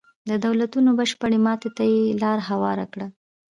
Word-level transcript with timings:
د 0.29 0.31
دولتونو 0.45 0.89
بشپړې 0.99 1.37
ماتې 1.45 1.69
ته 1.77 1.83
یې 1.91 2.01
لار 2.23 2.39
هواره 2.49 2.85
کړه. 2.93 3.07